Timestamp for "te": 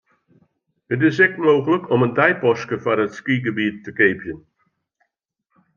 3.85-3.91